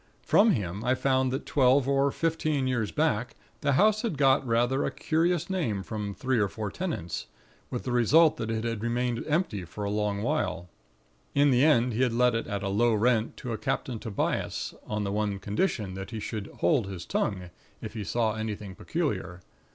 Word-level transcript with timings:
From 0.23 0.53
him, 0.53 0.83
I 0.83 0.95
found 0.95 1.31
that 1.31 1.45
twelve 1.45 1.87
or 1.87 2.11
fifteen 2.11 2.65
years 2.65 2.91
back, 2.91 3.35
the 3.59 3.73
house 3.73 4.01
had 4.01 4.17
got 4.17 4.43
rather 4.47 4.83
a 4.83 4.89
curious 4.89 5.47
name 5.47 5.83
from 5.83 6.15
three 6.15 6.39
or 6.39 6.47
four 6.47 6.71
tenants; 6.71 7.27
with 7.69 7.83
the 7.83 7.91
result 7.91 8.37
that 8.37 8.49
it 8.49 8.63
had 8.63 8.81
remained 8.81 9.23
empty 9.27 9.63
a 9.63 9.79
long 9.81 10.23
while; 10.23 10.67
in 11.35 11.51
the 11.51 11.63
end 11.63 11.93
he 11.93 12.01
had 12.01 12.13
let 12.13 12.33
it 12.33 12.47
at 12.47 12.63
a 12.63 12.67
low 12.67 12.95
rent 12.95 13.37
to 13.37 13.53
a 13.53 13.59
Captain 13.59 13.99
Tobias, 13.99 14.73
on 14.87 15.03
the 15.03 15.11
one 15.11 15.37
condition 15.37 15.93
that 15.93 16.09
he 16.09 16.19
should 16.19 16.47
hold 16.61 16.87
his 16.87 17.05
tongue, 17.05 17.51
if 17.79 17.93
he 17.93 18.03
saw 18.03 18.33
anything 18.35 18.73
peculiar. 18.73 19.39